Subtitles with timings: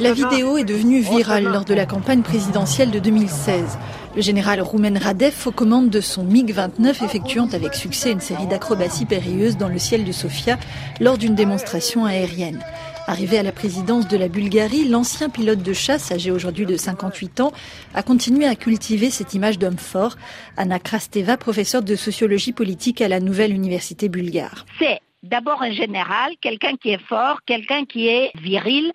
[0.00, 3.78] La vidéo est devenue virale lors de la campagne présidentielle de 2016.
[4.14, 9.06] Le général Roumen Radev, aux commandes de son MiG-29, effectuant avec succès une série d'acrobaties
[9.06, 10.56] périlleuses dans le ciel de Sofia
[11.00, 12.64] lors d'une démonstration aérienne.
[13.08, 17.40] Arrivé à la présidence de la Bulgarie, l'ancien pilote de chasse, âgé aujourd'hui de 58
[17.40, 17.52] ans,
[17.94, 20.16] a continué à cultiver cette image d'homme fort.
[20.56, 24.64] Anna Krasteva, professeure de sociologie politique à la nouvelle université bulgare.
[24.78, 28.92] C'est d'abord un général, quelqu'un qui est fort, quelqu'un qui est viril,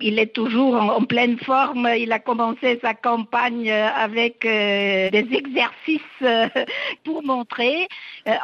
[0.00, 1.88] il est toujours en, pleine forme.
[1.98, 6.48] Il a commencé sa campagne euh, avec euh, des exercices euh,
[7.04, 7.88] pour montrer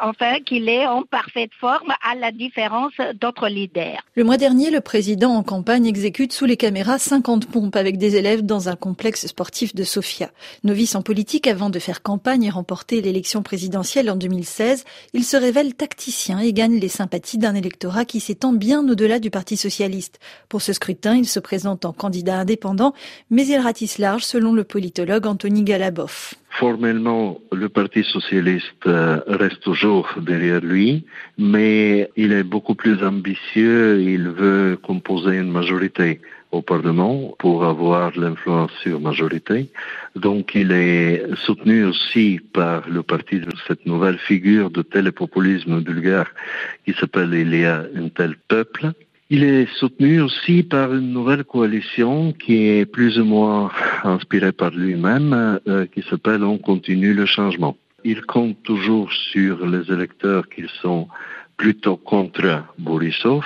[0.03, 3.99] enfin qu'il est en parfaite forme à la différence d'autres leaders.
[4.15, 8.15] Le mois dernier, le président en campagne exécute sous les caméras 50 pompes avec des
[8.15, 10.29] élèves dans un complexe sportif de Sofia.
[10.63, 15.35] Novice en politique avant de faire campagne et remporter l'élection présidentielle en 2016, il se
[15.35, 20.19] révèle tacticien et gagne les sympathies d'un électorat qui s'étend bien au-delà du Parti socialiste.
[20.47, 22.93] Pour ce scrutin, il se présente en candidat indépendant,
[23.29, 26.33] mais il ratisse large selon le politologue Anthony Galabov.
[26.51, 31.05] Formellement, le Parti socialiste euh, reste toujours derrière lui,
[31.37, 34.01] mais il est beaucoup plus ambitieux.
[34.01, 36.19] Il veut composer une majorité
[36.51, 39.69] au Parlement pour avoir l'influence sur majorité.
[40.15, 46.29] Donc il est soutenu aussi par le parti de cette nouvelle figure de télépopulisme bulgare
[46.85, 48.91] qui s'appelle Il y a un tel peuple
[49.33, 53.71] il est soutenu aussi par une nouvelle coalition qui est plus ou moins
[54.03, 57.77] inspirée par lui-même, euh, qui s'appelle On continue le changement.
[58.03, 61.07] Il compte toujours sur les électeurs qui sont
[61.55, 63.45] plutôt contre Borisov,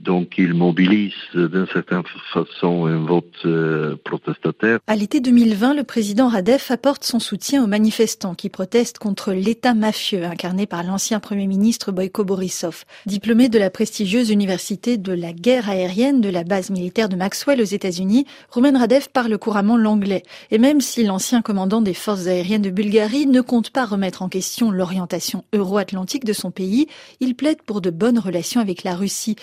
[0.00, 4.78] donc il mobilise d'une certaine façon un vote euh, protestataire.
[4.86, 9.74] À l'été 2020, le président Radev apporte son soutien aux manifestants qui protestent contre l'État
[9.74, 12.84] mafieux incarné par l'ancien Premier ministre Boyko Borisov.
[13.04, 17.60] Diplômé de la prestigieuse université de la guerre aérienne de la base militaire de Maxwell
[17.60, 20.22] aux États-Unis, Roumen Radev parle couramment l'anglais.
[20.50, 24.30] Et même si l'ancien commandant des forces aériennes de Bulgarie ne compte pas remettre en
[24.30, 26.86] question l'orientation euro-atlantique de son pays,
[27.20, 29.36] il plaide pour de bonnes relations avec la Russie,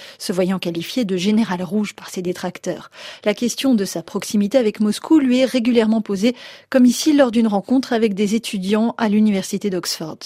[0.53, 2.90] se qualifié de général rouge par ses détracteurs.
[3.25, 6.35] La question de sa proximité avec Moscou lui est régulièrement posée,
[6.69, 10.18] comme ici lors d'une rencontre avec des étudiants à l'université d'Oxford.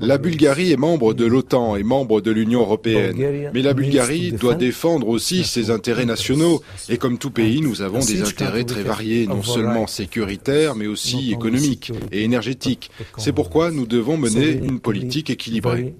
[0.00, 3.50] La Bulgarie est membre de l'OTAN et membre de l'Union européenne.
[3.52, 6.62] Mais la Bulgarie doit défendre aussi ses intérêts nationaux.
[6.88, 11.32] Et comme tout pays, nous avons des intérêts très variés, non seulement sécuritaires, mais aussi
[11.32, 12.90] économiques et énergétiques.
[13.18, 15.94] C'est pourquoi nous devons mener une politique équilibrée.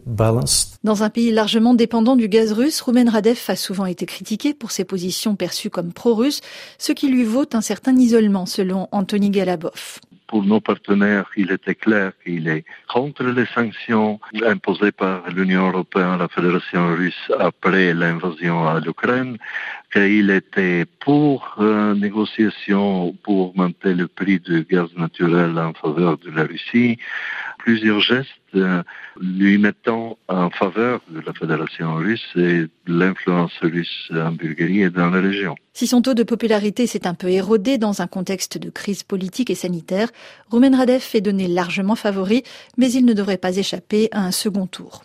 [0.83, 4.71] Dans un pays largement dépendant du gaz russe, Roumen Radev a souvent été critiqué pour
[4.71, 6.41] ses positions perçues comme pro-russes,
[6.79, 10.01] ce qui lui vaut un certain isolement, selon Anthony Galabov
[10.31, 16.19] pour nos partenaires, il était clair qu'il est contre les sanctions imposées par l'Union européenne,
[16.21, 19.39] la Fédération russe après l'invasion à l'Ukraine,
[19.93, 26.31] qu'il était pour euh, négociation pour augmenter le prix du gaz naturel en faveur de
[26.31, 26.97] la Russie,
[27.63, 28.83] plusieurs gestes euh,
[29.21, 35.11] lui mettant en faveur de la Fédération russe et l'influence russe en Bulgarie et dans
[35.11, 35.55] la région.
[35.73, 39.51] Si son taux de popularité s'est un peu érodé dans un contexte de crise politique
[39.51, 40.09] et sanitaire,
[40.51, 42.43] Roumen Radev est donné largement favori,
[42.77, 44.99] mais il ne devrait pas échapper à un second tour.